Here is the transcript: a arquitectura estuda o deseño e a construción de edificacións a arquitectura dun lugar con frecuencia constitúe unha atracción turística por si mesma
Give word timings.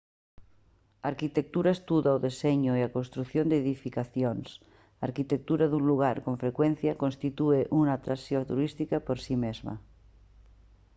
a 1.03 1.05
arquitectura 1.11 1.71
estuda 1.77 2.17
o 2.17 2.23
deseño 2.27 2.71
e 2.75 2.81
a 2.83 2.93
construción 2.97 3.45
de 3.49 3.59
edificacións 3.63 4.47
a 5.01 5.03
arquitectura 5.09 5.65
dun 5.67 5.83
lugar 5.91 6.17
con 6.25 6.35
frecuencia 6.43 6.99
constitúe 7.03 7.59
unha 7.79 7.91
atracción 7.95 8.41
turística 8.51 8.95
por 9.07 9.17
si 9.25 9.35
mesma 9.45 9.73